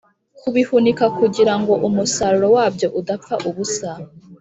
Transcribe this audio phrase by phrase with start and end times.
[0.39, 3.89] kubihunika kugira ngo umusaruro wabyo udapfa ubusa.